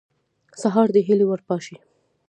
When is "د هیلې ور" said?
0.95-1.41